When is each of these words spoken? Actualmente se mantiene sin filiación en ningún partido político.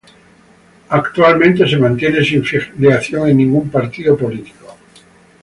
Actualmente 0.89 1.67
se 1.67 1.77
mantiene 1.77 2.25
sin 2.25 2.43
filiación 2.43 3.29
en 3.29 3.37
ningún 3.37 3.69
partido 3.69 4.17
político. 4.17 4.75